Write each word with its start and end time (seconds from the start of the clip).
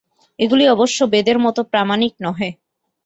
এগুলি 0.39 0.65
অবশ্য 0.67 0.99
বেদের 1.05 1.37
মত 1.39 1.57
প্রামাণিক 1.71 2.13
নহে। 2.23 2.49